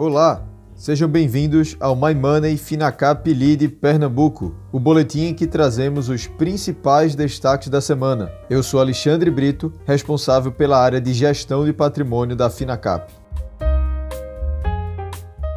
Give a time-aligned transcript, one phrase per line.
[0.00, 6.28] Olá, sejam bem-vindos ao My Money Finacap Lead Pernambuco, o boletim em que trazemos os
[6.28, 8.30] principais destaques da semana.
[8.48, 13.12] Eu sou Alexandre Brito, responsável pela área de gestão de patrimônio da Finacap.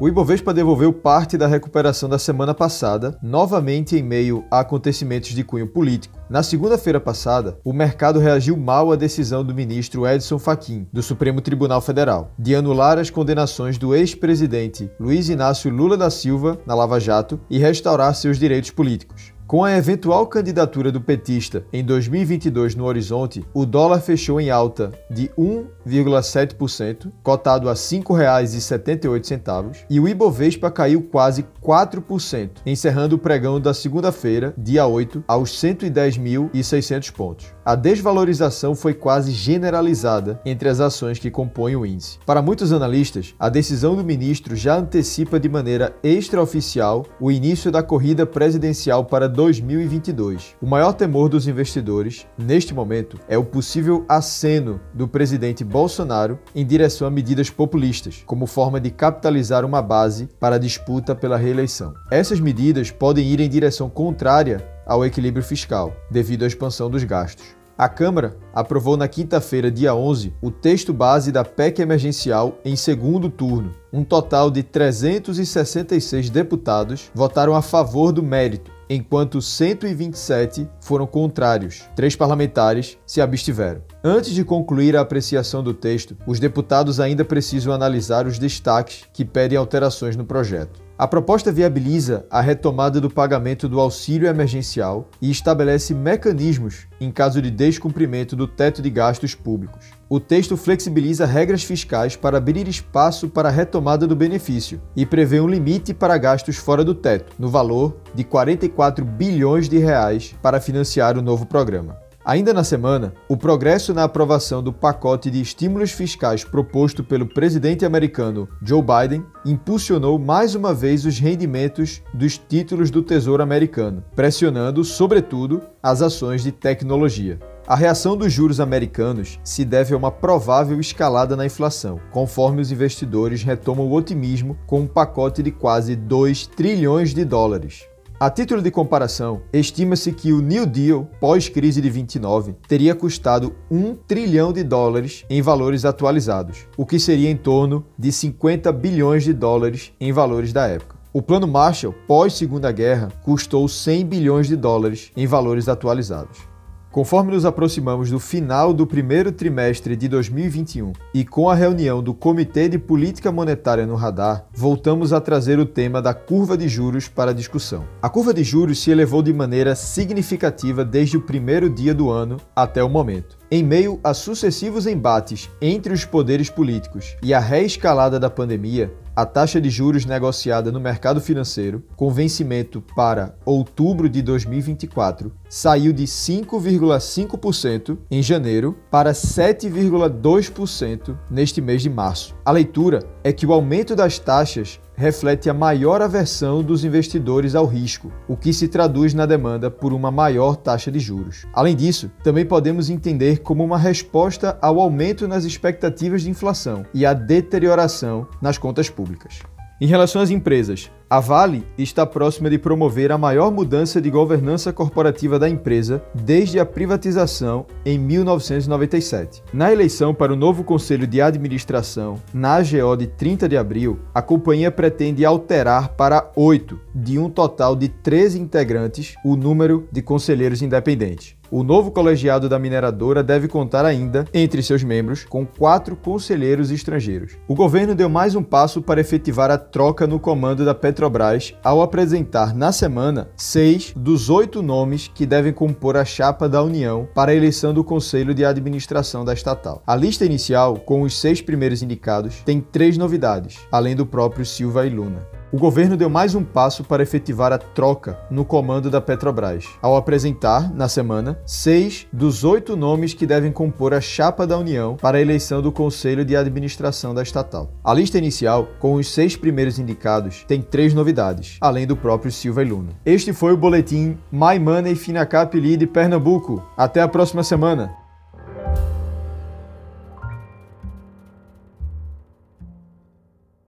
[0.00, 5.42] O Ibovespa devolveu parte da recuperação da semana passada, novamente em meio a acontecimentos de
[5.42, 6.16] cunho político.
[6.30, 11.40] Na segunda-feira passada, o mercado reagiu mal à decisão do ministro Edson Fachin, do Supremo
[11.40, 17.00] Tribunal Federal, de anular as condenações do ex-presidente Luiz Inácio Lula da Silva na Lava
[17.00, 19.37] Jato e restaurar seus direitos políticos.
[19.48, 24.92] Com a eventual candidatura do petista em 2022 no horizonte, o dólar fechou em alta
[25.10, 33.58] de 1,7%, cotado a R$ 5,78, e o Ibovespa caiu quase 4%, encerrando o pregão
[33.58, 37.46] da segunda-feira, dia 8, aos 110.600 pontos.
[37.64, 42.18] A desvalorização foi quase generalizada entre as ações que compõem o índice.
[42.26, 47.82] Para muitos analistas, a decisão do ministro já antecipa de maneira extraoficial o início da
[47.82, 50.56] corrida presidencial para 2022.
[50.60, 56.66] O maior temor dos investidores, neste momento, é o possível aceno do presidente Bolsonaro em
[56.66, 61.94] direção a medidas populistas, como forma de capitalizar uma base para a disputa pela reeleição.
[62.10, 67.46] Essas medidas podem ir em direção contrária ao equilíbrio fiscal, devido à expansão dos gastos.
[67.78, 73.30] A Câmara aprovou na quinta-feira, dia 11, o texto base da PEC emergencial em segundo
[73.30, 73.72] turno.
[73.92, 81.82] Um total de 366 deputados votaram a favor do mérito, enquanto 127 foram contrários.
[81.94, 83.82] Três parlamentares se abstiveram.
[84.02, 89.24] Antes de concluir a apreciação do texto, os deputados ainda precisam analisar os destaques que
[89.24, 90.87] pedem alterações no projeto.
[90.98, 97.40] A proposta viabiliza a retomada do pagamento do auxílio emergencial e estabelece mecanismos em caso
[97.40, 99.92] de descumprimento do teto de gastos públicos.
[100.08, 105.38] O texto flexibiliza regras fiscais para abrir espaço para a retomada do benefício e prevê
[105.38, 110.60] um limite para gastos fora do teto, no valor de 44 bilhões de reais para
[110.60, 112.07] financiar o novo programa.
[112.28, 117.86] Ainda na semana, o progresso na aprovação do pacote de estímulos fiscais proposto pelo presidente
[117.86, 124.84] americano Joe Biden impulsionou mais uma vez os rendimentos dos títulos do Tesouro americano, pressionando,
[124.84, 127.40] sobretudo, as ações de tecnologia.
[127.66, 132.70] A reação dos juros americanos se deve a uma provável escalada na inflação, conforme os
[132.70, 137.88] investidores retomam o otimismo com um pacote de quase 2 trilhões de dólares.
[138.20, 143.94] A título de comparação, estima-se que o New Deal, pós-crise de 29, teria custado 1
[144.08, 149.32] trilhão de dólares em valores atualizados, o que seria em torno de 50 bilhões de
[149.32, 150.96] dólares em valores da época.
[151.12, 156.47] O Plano Marshall, pós-Segunda Guerra, custou 100 bilhões de dólares em valores atualizados.
[156.90, 162.14] Conforme nos aproximamos do final do primeiro trimestre de 2021 e com a reunião do
[162.14, 167.06] Comitê de Política Monetária no radar, voltamos a trazer o tema da curva de juros
[167.06, 167.84] para a discussão.
[168.00, 172.38] A curva de juros se elevou de maneira significativa desde o primeiro dia do ano
[172.56, 173.36] até o momento.
[173.50, 179.26] Em meio a sucessivos embates entre os poderes políticos e a reescalada da pandemia, a
[179.26, 186.04] taxa de juros negociada no mercado financeiro, com vencimento para outubro de 2024, saiu de
[186.04, 192.36] 5,5% em janeiro para 7,2% neste mês de março.
[192.44, 197.64] A leitura é que o aumento das taxas reflete a maior aversão dos investidores ao
[197.64, 201.46] risco, o que se traduz na demanda por uma maior taxa de juros.
[201.54, 207.06] Além disso, também podemos entender como uma resposta ao aumento nas expectativas de inflação e
[207.06, 209.38] à deterioração nas contas públicas.
[209.80, 214.74] Em relação às empresas, a Vale está próxima de promover a maior mudança de governança
[214.74, 219.42] corporativa da empresa desde a privatização em 1997.
[219.50, 224.20] Na eleição para o novo conselho de administração, na AGO de 30 de abril, a
[224.20, 230.60] companhia pretende alterar para oito, de um total de 13 integrantes, o número de conselheiros
[230.60, 231.38] independentes.
[231.50, 237.38] O novo colegiado da mineradora deve contar ainda, entre seus membros, com quatro conselheiros estrangeiros.
[237.48, 241.80] O governo deu mais um passo para efetivar a troca no comando da Petrobras ao
[241.80, 247.30] apresentar na semana seis dos oito nomes que devem compor a chapa da União para
[247.30, 249.80] a eleição do Conselho de Administração da estatal.
[249.86, 254.86] A lista inicial, com os seis primeiros indicados, tem três novidades, além do próprio Silva
[254.86, 259.00] e Luna o governo deu mais um passo para efetivar a troca no comando da
[259.00, 264.58] Petrobras, ao apresentar, na semana, seis dos oito nomes que devem compor a chapa da
[264.58, 267.70] União para a eleição do Conselho de Administração da estatal.
[267.82, 272.62] A lista inicial, com os seis primeiros indicados, tem três novidades, além do próprio Silva
[272.62, 272.90] e Luna.
[273.04, 276.62] Este foi o boletim My Money Finacap Lead Pernambuco.
[276.76, 278.07] Até a próxima semana!